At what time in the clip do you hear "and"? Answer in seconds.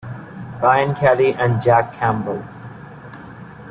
1.35-1.61